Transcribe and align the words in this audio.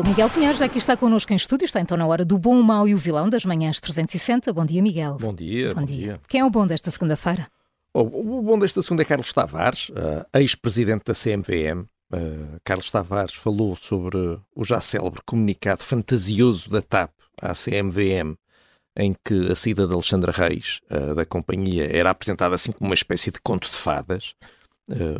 O 0.00 0.02
Miguel 0.02 0.30
Pinheiro 0.30 0.56
já 0.56 0.64
aqui 0.64 0.78
está 0.78 0.96
connosco 0.96 1.30
em 1.30 1.36
estúdio, 1.36 1.66
está 1.66 1.78
então 1.78 1.94
na 1.94 2.06
hora 2.06 2.24
do 2.24 2.38
bom, 2.38 2.58
o 2.58 2.64
mau 2.64 2.88
e 2.88 2.94
o 2.94 2.98
vilão 2.98 3.28
das 3.28 3.44
manhãs 3.44 3.78
360. 3.80 4.50
Bom 4.50 4.64
dia, 4.64 4.80
Miguel. 4.80 5.18
Bom 5.20 5.34
dia. 5.34 5.74
Bom, 5.74 5.80
bom 5.82 5.86
dia. 5.86 5.96
dia. 5.96 6.20
Quem 6.26 6.40
é 6.40 6.44
o 6.44 6.48
bom 6.48 6.66
desta 6.66 6.90
segunda-feira? 6.90 7.46
Oh, 7.92 8.00
o 8.00 8.40
bom 8.40 8.58
desta 8.58 8.80
segunda 8.80 9.02
é 9.02 9.04
Carlos 9.04 9.30
Tavares, 9.30 9.90
uh, 9.90 10.24
ex-presidente 10.32 11.04
da 11.04 11.12
CMVM. 11.12 11.82
Uh, 12.10 12.58
Carlos 12.64 12.90
Tavares 12.90 13.34
falou 13.34 13.76
sobre 13.76 14.16
o 14.56 14.64
já 14.64 14.80
célebre 14.80 15.20
comunicado 15.26 15.82
fantasioso 15.82 16.70
da 16.70 16.80
TAP 16.80 17.10
à 17.38 17.52
CMVM, 17.52 18.36
em 18.96 19.14
que 19.22 19.52
a 19.52 19.54
saída 19.54 19.86
de 19.86 19.92
Alexandra 19.92 20.32
Reis, 20.32 20.80
uh, 20.90 21.14
da 21.14 21.26
companhia, 21.26 21.94
era 21.94 22.08
apresentada 22.08 22.54
assim 22.54 22.72
como 22.72 22.88
uma 22.88 22.94
espécie 22.94 23.30
de 23.30 23.38
conto 23.42 23.68
de 23.68 23.76
fadas. 23.76 24.34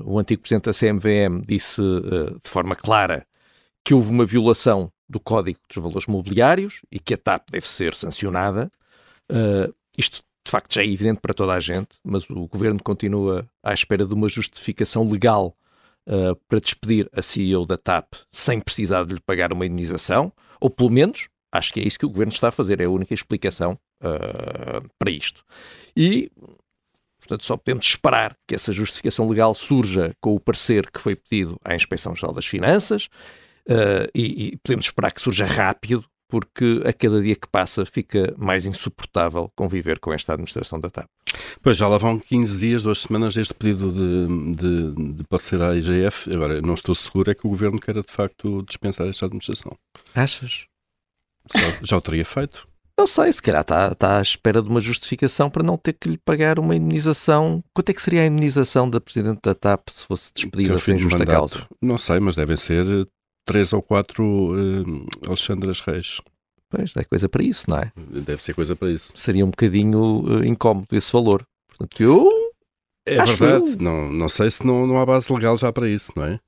o 0.06 0.18
antigo 0.18 0.40
presidente 0.40 0.64
da 0.64 0.72
CMVM 0.72 1.44
disse 1.46 1.82
de 2.42 2.48
forma 2.48 2.74
clara 2.74 3.26
que 3.84 3.94
houve 3.94 4.10
uma 4.10 4.24
violação 4.24 4.92
do 5.08 5.18
Código 5.18 5.58
dos 5.68 5.82
Valores 5.82 6.06
Mobiliários 6.06 6.80
e 6.90 7.00
que 7.00 7.14
a 7.14 7.18
TAP 7.18 7.50
deve 7.50 7.66
ser 7.66 7.94
sancionada. 7.94 8.70
Uh, 9.30 9.74
isto, 9.98 10.22
de 10.44 10.50
facto, 10.50 10.74
já 10.74 10.82
é 10.82 10.86
evidente 10.86 11.20
para 11.20 11.34
toda 11.34 11.52
a 11.52 11.60
gente, 11.60 11.88
mas 12.04 12.28
o 12.30 12.46
governo 12.46 12.80
continua 12.82 13.48
à 13.62 13.74
espera 13.74 14.06
de 14.06 14.14
uma 14.14 14.28
justificação 14.28 15.08
legal 15.08 15.56
uh, 16.06 16.36
para 16.48 16.60
despedir 16.60 17.08
a 17.12 17.22
CEO 17.22 17.66
da 17.66 17.76
TAP 17.76 18.14
sem 18.30 18.60
precisar 18.60 19.04
de 19.04 19.14
lhe 19.14 19.20
pagar 19.20 19.52
uma 19.52 19.66
indenização, 19.66 20.32
ou 20.60 20.70
pelo 20.70 20.90
menos, 20.90 21.28
acho 21.50 21.72
que 21.72 21.80
é 21.80 21.86
isso 21.86 21.98
que 21.98 22.06
o 22.06 22.10
governo 22.10 22.32
está 22.32 22.48
a 22.48 22.52
fazer, 22.52 22.80
é 22.80 22.84
a 22.84 22.90
única 22.90 23.14
explicação 23.14 23.78
uh, 24.02 24.88
para 24.98 25.10
isto. 25.10 25.44
E 25.96 26.30
Portanto, 27.18 27.44
só 27.44 27.56
podemos 27.56 27.86
esperar 27.86 28.36
que 28.44 28.56
essa 28.56 28.72
justificação 28.72 29.28
legal 29.28 29.54
surja 29.54 30.12
com 30.20 30.34
o 30.34 30.40
parecer 30.40 30.90
que 30.90 31.00
foi 31.00 31.14
pedido 31.14 31.56
à 31.62 31.76
Inspeção 31.76 32.16
Geral 32.16 32.34
das 32.34 32.46
Finanças 32.46 33.08
Uh, 33.70 34.10
e, 34.14 34.46
e, 34.46 34.56
podemos 34.58 34.86
esperar 34.86 35.12
que 35.12 35.20
surja 35.20 35.44
rápido, 35.44 36.04
porque 36.28 36.82
a 36.84 36.92
cada 36.92 37.22
dia 37.22 37.36
que 37.36 37.48
passa 37.48 37.86
fica 37.86 38.34
mais 38.36 38.66
insuportável 38.66 39.50
conviver 39.54 39.98
com 39.98 40.12
esta 40.12 40.32
administração 40.32 40.80
da 40.80 40.90
TAP. 40.90 41.06
Pois 41.62 41.76
já 41.76 41.86
lá 41.86 41.96
vão 41.96 42.18
15 42.18 42.60
dias, 42.60 42.82
duas 42.82 43.00
semanas 43.00 43.34
deste 43.34 43.54
pedido 43.54 43.92
de, 43.92 44.54
de, 44.56 45.12
de 45.14 45.24
parecer 45.24 45.62
à 45.62 45.74
IGF. 45.76 46.32
Agora, 46.32 46.60
não 46.60 46.74
estou 46.74 46.94
seguro 46.94 47.30
é 47.30 47.34
que 47.34 47.46
o 47.46 47.50
governo 47.50 47.78
queira 47.78 48.02
de 48.02 48.10
facto 48.10 48.62
dispensar 48.62 49.06
esta 49.08 49.26
administração. 49.26 49.72
Achas? 50.14 50.66
Já, 51.54 51.78
já 51.82 51.96
o 51.96 52.00
teria 52.00 52.24
feito. 52.24 52.68
Não 52.98 53.06
sei, 53.06 53.32
se 53.32 53.40
calhar 53.40 53.62
está, 53.62 53.92
está 53.92 54.18
à 54.18 54.20
espera 54.20 54.60
de 54.60 54.68
uma 54.68 54.80
justificação 54.80 55.48
para 55.48 55.62
não 55.62 55.78
ter 55.78 55.94
que 55.94 56.08
lhe 56.08 56.18
pagar 56.18 56.58
uma 56.58 56.76
indenização. 56.76 57.64
Quanto 57.72 57.88
é 57.88 57.94
que 57.94 58.02
seria 58.02 58.22
a 58.22 58.26
indenização 58.26 58.90
da 58.90 59.00
Presidente 59.00 59.40
da 59.42 59.54
TAP 59.54 59.88
se 59.90 60.04
fosse 60.06 60.30
despedida 60.34 60.78
sem 60.78 60.98
justa 60.98 61.20
mandato. 61.20 61.34
causa? 61.34 61.66
Não 61.80 61.96
sei, 61.96 62.20
mas 62.20 62.36
devem 62.36 62.58
ser 62.58 63.08
três 63.50 63.72
ou 63.72 63.82
quatro 63.82 64.24
uh, 64.24 65.06
Alexandras 65.26 65.80
Reis. 65.80 66.20
Pois, 66.68 66.94
é 66.96 67.02
coisa 67.02 67.28
para 67.28 67.42
isso, 67.42 67.68
não 67.68 67.78
é? 67.78 67.90
Deve 67.96 68.40
ser 68.40 68.54
coisa 68.54 68.76
para 68.76 68.92
isso. 68.92 69.12
Seria 69.16 69.44
um 69.44 69.50
bocadinho 69.50 70.20
uh, 70.20 70.44
incómodo 70.44 70.86
esse 70.92 71.12
valor. 71.12 71.44
Portanto, 71.66 72.00
eu. 72.00 72.28
É 73.04 73.16
verdade, 73.16 73.72
eu... 73.72 73.76
não, 73.80 74.12
não 74.12 74.28
sei 74.28 74.52
se 74.52 74.64
não, 74.64 74.86
não 74.86 74.98
há 74.98 75.04
base 75.04 75.32
legal 75.32 75.56
já 75.56 75.72
para 75.72 75.88
isso, 75.88 76.12
não 76.14 76.24
é? 76.26 76.38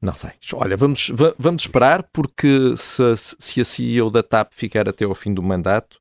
Não 0.00 0.14
sei. 0.14 0.30
Olha, 0.52 0.76
vamos, 0.76 1.10
vamos 1.36 1.62
esperar, 1.62 2.04
porque 2.12 2.76
se, 2.76 3.02
se 3.16 3.60
a 3.60 3.64
CEO 3.64 4.08
da 4.08 4.22
TAP 4.22 4.52
ficar 4.52 4.88
até 4.88 5.04
ao 5.04 5.14
fim 5.14 5.34
do 5.34 5.42
mandato, 5.42 5.98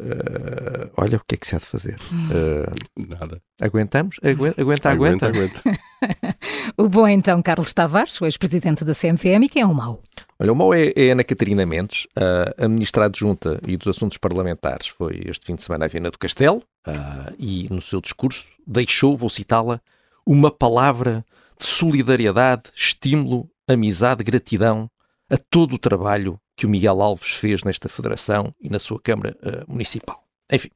Uh, 0.00 0.88
olha 0.96 1.16
o 1.16 1.20
que 1.26 1.34
é 1.34 1.38
que 1.38 1.44
se 1.44 1.56
há 1.56 1.58
de 1.58 1.66
fazer. 1.66 1.98
Uh, 2.30 2.72
Nada. 3.08 3.42
Aguentamos? 3.60 4.20
Aguenta, 4.22 4.60
aguenta, 4.60 4.90
aguenta. 4.90 5.26
aguenta. 5.26 5.60
o 6.76 6.88
bom 6.88 7.06
então 7.08 7.42
Carlos 7.42 7.72
Tavares, 7.72 8.20
o 8.20 8.24
ex-presidente 8.24 8.84
da 8.84 8.94
CMVM, 8.94 9.44
e 9.44 9.48
quem 9.48 9.62
é 9.62 9.66
o 9.66 9.74
mau? 9.74 10.02
Olha, 10.38 10.52
o 10.52 10.56
mau 10.56 10.72
é, 10.72 10.92
é 10.94 11.10
Ana 11.10 11.24
Catarina 11.24 11.66
Mendes, 11.66 12.04
uh, 12.16 12.64
a 12.64 12.68
ministra 12.68 13.06
adjunta 13.06 13.60
e 13.66 13.76
dos 13.76 13.88
assuntos 13.88 14.18
parlamentares. 14.18 14.88
Foi 14.88 15.22
este 15.26 15.46
fim 15.46 15.54
de 15.54 15.62
semana 15.62 15.86
à 15.86 15.88
Viana 15.88 16.10
do 16.10 16.18
Castelo 16.18 16.62
uh, 16.86 17.34
e 17.38 17.68
no 17.70 17.80
seu 17.80 18.00
discurso 18.00 18.46
deixou, 18.66 19.16
vou 19.16 19.30
citá-la, 19.30 19.80
uma 20.26 20.50
palavra 20.50 21.24
de 21.58 21.66
solidariedade, 21.66 22.64
estímulo, 22.74 23.50
amizade, 23.66 24.22
gratidão 24.22 24.90
a 25.30 25.36
todo 25.36 25.74
o 25.74 25.78
trabalho 25.78 26.38
que 26.56 26.66
o 26.66 26.68
Miguel 26.68 27.00
Alves 27.00 27.30
fez 27.30 27.62
nesta 27.64 27.88
federação 27.88 28.52
e 28.60 28.68
na 28.68 28.78
sua 28.78 29.00
Câmara 29.00 29.36
uh, 29.42 29.70
Municipal. 29.70 30.22
Enfim, 30.50 30.70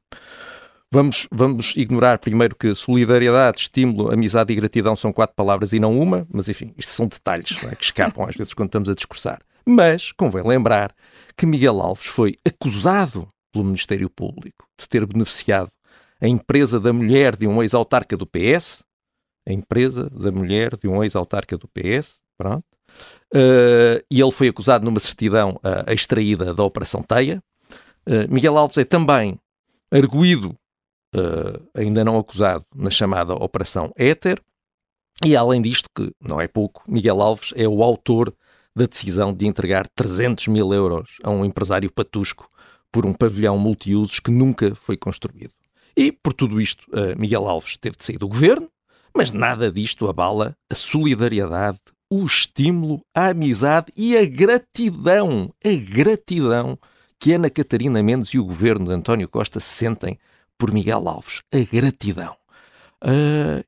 vamos, 0.93 1.27
vamos 1.31 1.73
ignorar 1.75 2.19
primeiro 2.19 2.55
que 2.55 2.75
solidariedade, 2.75 3.61
estímulo, 3.61 4.13
amizade 4.13 4.53
e 4.53 4.55
gratidão 4.55 4.95
são 4.95 5.11
quatro 5.11 5.35
palavras 5.35 5.73
e 5.73 5.79
não 5.79 5.99
uma, 5.99 6.27
mas 6.31 6.47
enfim, 6.47 6.73
isto 6.77 6.91
são 6.91 7.07
detalhes 7.07 7.57
é, 7.63 7.75
que 7.75 7.83
escapam 7.83 8.25
às 8.25 8.35
vezes 8.35 8.53
quando 8.53 8.69
estamos 8.69 8.89
a 8.89 8.93
discursar. 8.93 9.39
Mas 9.65 10.11
convém 10.11 10.43
lembrar 10.45 10.93
que 11.35 11.45
Miguel 11.45 11.81
Alves 11.81 12.05
foi 12.05 12.35
acusado 12.45 13.27
pelo 13.51 13.65
Ministério 13.65 14.09
Público 14.09 14.67
de 14.79 14.87
ter 14.87 15.05
beneficiado 15.05 15.69
a 16.21 16.27
empresa 16.27 16.79
da 16.79 16.93
mulher 16.93 17.35
de 17.35 17.47
um 17.47 17.63
ex-autarca 17.63 18.15
do 18.15 18.27
PS, 18.27 18.83
a 19.47 19.51
empresa 19.51 20.09
da 20.09 20.31
mulher 20.31 20.77
de 20.77 20.87
um 20.87 21.03
ex-autarca 21.03 21.57
do 21.57 21.67
PS, 21.67 22.17
pronto, 22.37 22.65
Uh, 23.35 23.97
e 24.09 24.21
ele 24.21 24.31
foi 24.31 24.47
acusado 24.47 24.85
numa 24.85 24.99
certidão 24.99 25.59
uh, 25.63 25.91
extraída 25.91 26.53
da 26.53 26.63
Operação 26.63 27.01
Teia. 27.01 27.41
Uh, 28.07 28.31
Miguel 28.31 28.57
Alves 28.57 28.77
é 28.77 28.85
também 28.85 29.39
arguído, 29.91 30.55
ainda 31.73 32.03
não 32.03 32.17
acusado, 32.17 32.65
na 32.75 32.89
chamada 32.89 33.33
Operação 33.33 33.91
Éter. 33.95 34.41
E 35.23 35.35
além 35.35 35.61
disto, 35.61 35.87
que 35.95 36.11
não 36.19 36.41
é 36.41 36.47
pouco, 36.47 36.83
Miguel 36.87 37.21
Alves 37.21 37.53
é 37.55 37.67
o 37.67 37.83
autor 37.83 38.33
da 38.75 38.85
decisão 38.85 39.31
de 39.31 39.45
entregar 39.45 39.87
300 39.95 40.47
mil 40.47 40.73
euros 40.73 41.17
a 41.23 41.29
um 41.29 41.45
empresário 41.45 41.91
patusco 41.91 42.49
por 42.91 43.05
um 43.05 43.13
pavilhão 43.13 43.57
multiusos 43.57 44.19
que 44.19 44.31
nunca 44.31 44.73
foi 44.75 44.97
construído. 44.97 45.53
E 45.95 46.11
por 46.11 46.33
tudo 46.33 46.59
isto, 46.59 46.85
Miguel 47.17 47.47
Alves 47.47 47.77
teve 47.77 47.95
de 47.95 48.03
sair 48.03 48.17
do 48.17 48.27
governo, 48.27 48.67
mas 49.15 49.31
nada 49.31 49.71
disto 49.71 50.09
abala 50.09 50.57
a 50.71 50.75
solidariedade, 50.75 51.79
o 52.09 52.25
estímulo, 52.25 53.01
a 53.15 53.27
amizade 53.27 53.91
e 53.95 54.17
a 54.17 54.25
gratidão, 54.25 55.53
a 55.63 55.69
gratidão 55.69 56.77
que 57.19 57.33
Ana 57.33 57.49
Catarina 57.49 58.01
Mendes 58.01 58.29
e 58.29 58.39
o 58.39 58.43
governo 58.43 58.87
de 58.87 58.93
António 58.93 59.29
Costa 59.29 59.59
sentem 59.59 60.17
por 60.57 60.71
Miguel 60.71 61.07
Alves. 61.07 61.41
A 61.53 61.59
gratidão. 61.59 62.35
Uh, 63.03 63.63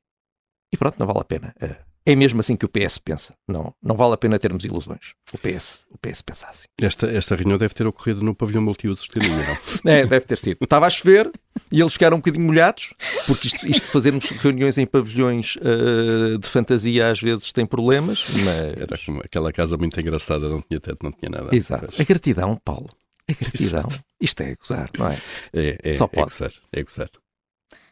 e 0.72 0.76
pronto, 0.76 0.98
não 0.98 1.06
vale 1.06 1.20
a 1.20 1.24
pena. 1.24 1.54
Uh, 1.62 1.86
é 2.08 2.14
mesmo 2.14 2.38
assim 2.38 2.54
que 2.54 2.64
o 2.64 2.68
PS 2.68 2.98
pensa. 2.98 3.34
Não, 3.48 3.74
não 3.82 3.96
vale 3.96 4.14
a 4.14 4.16
pena 4.16 4.38
termos 4.38 4.64
ilusões. 4.64 5.14
O 5.34 5.38
PS, 5.38 5.84
o 5.90 5.98
PS 5.98 6.22
pensa 6.22 6.46
assim. 6.46 6.66
Esta, 6.80 7.06
esta 7.08 7.34
reunião 7.34 7.58
deve 7.58 7.74
ter 7.74 7.84
ocorrido 7.84 8.22
no 8.22 8.32
pavilhão 8.32 8.62
multiusos 8.62 9.08
de 9.08 9.20
é, 9.90 10.06
deve 10.06 10.24
ter 10.24 10.38
sido. 10.38 10.58
Estava 10.62 10.86
a 10.86 10.90
chover 10.90 11.28
e 11.70 11.80
eles 11.80 11.92
ficaram 11.94 12.16
um 12.16 12.20
bocadinho 12.20 12.46
molhados, 12.46 12.94
porque 13.26 13.48
isto, 13.48 13.66
isto 13.66 13.86
de 13.86 13.90
fazermos 13.90 14.24
reuniões 14.30 14.78
em 14.78 14.86
pavilhões 14.86 15.56
uh, 15.56 16.38
de 16.38 16.48
fantasia 16.48 17.10
às 17.10 17.20
vezes 17.20 17.52
tem 17.52 17.66
problemas, 17.66 18.24
mas... 18.28 18.76
Era 18.76 18.98
como 19.04 19.20
aquela 19.24 19.52
casa 19.52 19.76
muito 19.76 19.98
engraçada, 19.98 20.48
não 20.48 20.62
tinha 20.62 20.78
teto, 20.78 20.98
não 21.02 21.10
tinha 21.10 21.28
nada. 21.28 21.56
Exato. 21.56 22.00
A 22.00 22.04
gratidão, 22.04 22.56
Paulo. 22.64 22.90
A 23.28 23.32
gratidão. 23.32 23.80
Exato. 23.80 24.04
Isto 24.20 24.42
é 24.42 24.54
gozar, 24.54 24.90
não 24.98 25.08
é? 25.08 25.20
É, 25.52 25.78
é 25.82 25.94
Só 25.94 26.04
é 26.04 26.08
pode. 26.08 26.20
É 26.20 26.24
gozar, 26.24 26.52
é 26.72 26.82
gozar. 26.82 27.10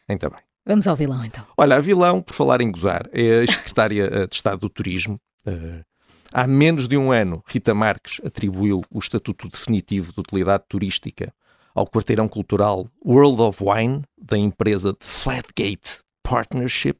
Ainda 0.07 0.29
bem. 0.29 0.39
Vamos 0.65 0.87
ao 0.87 0.95
vilão 0.95 1.23
então. 1.23 1.45
Olha, 1.57 1.75
a 1.75 1.79
vilão, 1.79 2.21
por 2.21 2.33
falar 2.33 2.61
em 2.61 2.71
gozar, 2.71 3.07
é 3.11 3.43
a 3.43 3.47
secretária 3.47 4.09
eh, 4.11 4.27
de 4.27 4.35
Estado 4.35 4.59
do 4.61 4.69
Turismo. 4.69 5.19
Uh, 5.45 5.83
há 6.31 6.47
menos 6.47 6.87
de 6.87 6.97
um 6.97 7.11
ano, 7.11 7.43
Rita 7.45 7.73
Marques 7.73 8.19
atribuiu 8.25 8.83
o 8.89 8.97
estatuto 8.97 9.47
definitivo 9.47 10.11
de 10.11 10.19
utilidade 10.19 10.63
turística 10.67 11.31
ao 11.75 11.85
quarteirão 11.85 12.27
cultural 12.27 12.87
World 13.05 13.41
of 13.41 13.63
Wine, 13.63 14.01
da 14.17 14.37
empresa 14.37 14.93
de 14.93 15.05
Flatgate 15.05 15.99
Partnership. 16.23 16.97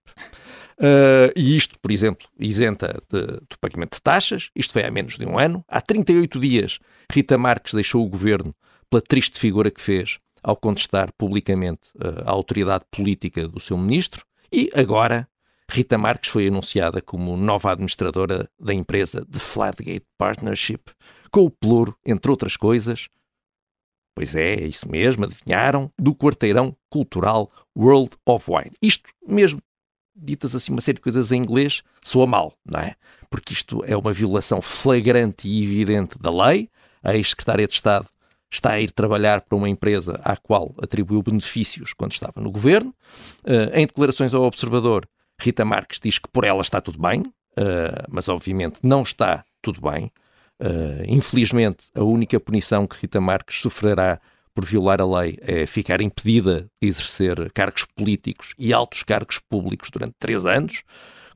Uh, 0.80 1.32
e 1.36 1.56
isto, 1.56 1.80
por 1.80 1.92
exemplo, 1.92 2.28
isenta 2.38 3.02
do 3.10 3.58
pagamento 3.60 3.96
de 3.96 4.02
taxas. 4.02 4.50
Isto 4.56 4.74
foi 4.74 4.84
há 4.84 4.92
menos 4.92 5.18
de 5.18 5.26
um 5.26 5.40
ano. 5.40 5.64
Há 5.68 5.80
38 5.80 6.40
dias, 6.40 6.80
Rita 7.12 7.38
Marques 7.38 7.74
deixou 7.74 8.06
o 8.06 8.10
governo 8.10 8.54
pela 8.90 9.02
triste 9.02 9.40
figura 9.40 9.72
que 9.72 9.82
fez 9.82 10.20
ao 10.44 10.56
contestar 10.56 11.12
publicamente 11.18 11.90
uh, 11.96 12.24
a 12.26 12.32
autoridade 12.32 12.86
política 12.92 13.48
do 13.48 13.60
seu 13.60 13.78
ministro. 13.78 14.26
E 14.52 14.70
agora, 14.76 15.28
Rita 15.70 15.98
Marques 15.98 16.30
foi 16.30 16.48
anunciada 16.48 17.02
como 17.02 17.36
nova 17.36 17.72
administradora 17.72 18.50
da 18.60 18.74
empresa 18.74 19.26
The 19.26 19.40
Flatgate 19.40 20.06
Partnership, 20.18 20.84
com 21.32 21.46
o 21.46 21.50
pluro, 21.50 21.98
entre 22.06 22.30
outras 22.30 22.56
coisas. 22.56 23.08
Pois 24.16 24.36
é, 24.36 24.54
é 24.54 24.68
isso 24.68 24.88
mesmo, 24.90 25.26
adivinharam, 25.26 25.92
do 26.00 26.16
quarteirão 26.16 26.76
cultural 26.90 27.52
World 27.76 28.12
of 28.26 28.50
Wine. 28.50 28.72
Isto 28.82 29.10
mesmo 29.28 29.62
ditas 30.16 30.56
assim 30.56 30.72
uma 30.72 30.82
série 30.82 30.96
de 30.96 31.02
coisas 31.02 31.32
em 31.32 31.38
inglês, 31.38 31.84
soa 32.04 32.26
mal, 32.26 32.54
não 32.66 32.80
é? 32.80 32.96
Porque 33.30 33.54
isto 33.54 33.84
é 33.86 33.96
uma 33.96 34.14
violação 34.14 34.62
flagrante 34.62 35.48
e 35.48 35.64
evidente 35.64 36.18
da 36.20 36.32
lei. 36.32 36.70
A 37.04 37.16
ex-secretária 37.16 37.68
de 37.68 37.74
Estado 37.74 38.08
está 38.50 38.72
a 38.72 38.80
ir 38.80 38.92
trabalhar 38.92 39.42
para 39.42 39.56
uma 39.58 39.70
empresa 39.70 40.20
à 40.24 40.38
qual 40.38 40.74
atribuiu 40.82 41.22
benefícios 41.22 41.94
quando 41.94 42.14
estava 42.14 42.40
no 42.40 42.52
governo. 42.52 42.94
Uh, 43.44 43.74
em 43.74 43.86
declarações 43.86 44.34
ao 44.34 44.44
Observador, 44.44 45.08
Rita 45.40 45.66
Marques 45.66 46.00
diz 46.00 46.18
que 46.18 46.30
por 46.30 46.44
ela 46.44 46.62
está 46.62 46.80
tudo 46.80 47.00
bem, 47.00 47.22
uh, 47.22 48.06
mas 48.10 48.30
obviamente 48.30 48.80
não 48.82 49.02
está 49.02 49.44
tudo 49.62 49.82
bem. 49.82 50.12
Uh, 50.62 51.04
infelizmente, 51.08 51.86
a 51.94 52.04
única 52.04 52.40
punição 52.40 52.88
que 52.88 52.98
Rita 53.02 53.20
Marques 53.20 53.60
sofrerá 53.60 54.22
por 54.56 54.64
violar 54.64 55.02
a 55.02 55.06
lei 55.06 55.38
é 55.42 55.66
ficar 55.66 56.00
impedida 56.00 56.68
de 56.82 56.88
exercer 56.88 57.52
cargos 57.52 57.86
políticos 57.96 58.54
e 58.58 58.74
altos 58.74 59.04
cargos 59.04 59.38
públicos 59.38 59.90
durante 59.92 60.16
três 60.18 60.46
anos, 60.46 60.84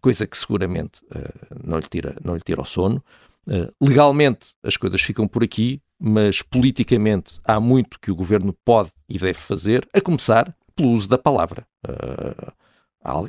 coisa 0.01 0.25
que 0.25 0.38
seguramente 0.38 1.01
uh, 1.12 1.60
não, 1.62 1.77
lhe 1.77 1.88
tira, 1.88 2.16
não 2.24 2.33
lhe 2.33 2.42
tira 2.42 2.62
o 2.62 2.66
sono. 2.66 3.04
Uh, 3.45 3.71
legalmente 3.86 4.54
as 4.63 4.77
coisas 4.77 5.01
ficam 5.01 5.27
por 5.27 5.44
aqui, 5.44 5.81
mas 6.00 6.42
politicamente 6.42 7.42
há 7.44 7.60
muito 7.60 8.00
que 8.00 8.10
o 8.10 8.16
governo 8.16 8.56
pode 8.63 8.89
e 9.10 9.19
deve 9.19 9.33
fazer, 9.33 9.88
a 9.94 10.00
começar 10.00 10.56
pelo 10.74 10.92
uso 10.92 11.10
da 11.10 11.18
palavra. 11.18 11.68
Uh, 11.86 12.54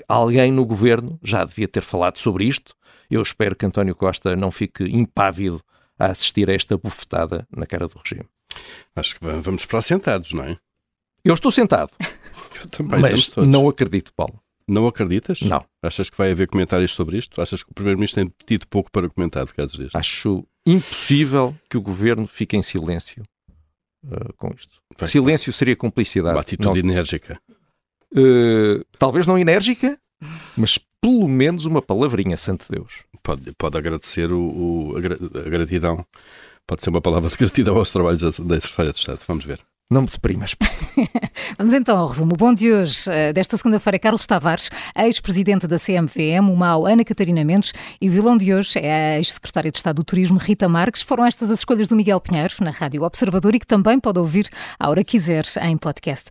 alguém 0.07 0.53
no 0.53 0.65
governo 0.65 1.19
já 1.21 1.45
devia 1.45 1.67
ter 1.67 1.83
falado 1.83 2.19
sobre 2.19 2.45
isto. 2.45 2.77
Eu 3.11 3.23
espero 3.23 3.57
que 3.57 3.67
António 3.67 3.97
Costa 3.97 4.37
não 4.37 4.53
fique 4.53 4.85
impávido 4.85 5.61
a 5.99 6.07
assistir 6.07 6.49
a 6.49 6.55
esta 6.55 6.79
bufetada 6.79 7.45
na 7.51 7.67
cara 7.67 7.89
do 7.89 7.99
regime. 7.99 8.29
Acho 8.95 9.19
que 9.19 9.25
vamos 9.25 9.65
para 9.65 9.83
sentados, 9.83 10.33
não 10.33 10.45
é? 10.45 10.57
Eu 11.25 11.35
estou 11.35 11.51
sentado. 11.51 11.91
Eu 12.61 12.69
também. 12.69 13.01
Mas 13.01 13.35
não 13.37 13.69
acredito, 13.69 14.13
Paulo. 14.15 14.41
Não 14.71 14.87
acreditas? 14.87 15.41
Não. 15.43 15.65
Achas 15.83 16.09
que 16.09 16.17
vai 16.17 16.31
haver 16.31 16.47
comentários 16.47 16.93
sobre 16.93 17.19
isto? 17.19 17.41
Achas 17.43 17.63
que 17.63 17.73
o 17.73 17.75
Primeiro-Ministro 17.75 18.23
tem 18.23 18.33
tido 18.47 18.69
pouco 18.69 18.91
para 18.91 19.09
comentar 19.09 19.45
de 19.45 19.53
casos 19.53 19.77
destes? 19.77 19.97
Acho 19.97 20.47
impossível 20.65 21.57
que 21.69 21.77
o 21.77 21.81
Governo 21.81 22.27
fique 22.27 22.57
em 22.57 22.63
silêncio 22.63 23.25
uh, 24.05 24.33
com 24.37 24.55
isto. 24.55 24.81
Silêncio 25.09 25.53
seria 25.53 25.75
cumplicidade. 25.75 26.37
Uma 26.37 26.43
atitude 26.43 26.83
não... 26.83 26.93
enérgica. 26.93 27.41
Uh, 28.13 28.85
talvez 28.97 29.27
não 29.27 29.37
enérgica, 29.37 29.99
mas 30.57 30.79
pelo 31.01 31.27
menos 31.27 31.65
uma 31.65 31.83
palavrinha, 31.83 32.37
santo 32.37 32.67
Deus. 32.71 33.03
Pode, 33.23 33.53
pode 33.59 33.77
agradecer 33.77 34.31
o, 34.31 34.93
o 34.93 34.97
a, 34.97 35.01
gratidão 35.51 36.07
Pode 36.71 36.85
ser 36.85 36.91
uma 36.91 37.01
palavra 37.01 37.29
de 37.29 37.37
gratidão 37.37 37.77
aos 37.77 37.91
trabalhos 37.91 38.21
da 38.21 38.31
Secretaria 38.31 38.93
de 38.93 38.99
Estado. 39.01 39.19
Vamos 39.27 39.45
ver. 39.45 39.59
Não 39.91 40.03
me 40.03 40.07
deprimas. 40.07 40.55
Vamos 41.59 41.73
então 41.73 41.99
ao 41.99 42.07
resumo. 42.07 42.35
O 42.35 42.37
bom 42.37 42.55
de 42.55 42.73
hoje, 42.73 43.11
eh, 43.11 43.33
desta 43.33 43.57
segunda-feira, 43.57 43.99
Carlos 43.99 44.25
Tavares, 44.25 44.71
ex-presidente 44.97 45.67
da 45.67 45.81
CMVM, 45.81 46.49
o 46.49 46.55
mau 46.55 46.87
Ana 46.87 47.05
Catarina 47.05 47.43
Mendes 47.43 47.73
e 48.01 48.09
o 48.09 48.13
vilão 48.13 48.37
de 48.37 48.55
hoje 48.55 48.79
é 48.79 49.15
a 49.15 49.19
ex-secretária 49.19 49.73
de 49.73 49.79
Estado 49.79 49.97
do 49.97 50.05
Turismo, 50.05 50.39
Rita 50.39 50.69
Marques. 50.69 51.03
Foram 51.03 51.27
estas 51.27 51.51
as 51.51 51.59
escolhas 51.59 51.89
do 51.89 51.97
Miguel 51.97 52.21
Pinheiro, 52.21 52.55
na 52.61 52.71
Rádio 52.71 53.03
Observador, 53.03 53.53
e 53.53 53.59
que 53.59 53.67
também 53.67 53.99
pode 53.99 54.21
ouvir 54.21 54.49
a 54.79 54.89
hora 54.89 55.03
quiser 55.03 55.47
em 55.63 55.77
podcast. 55.77 56.31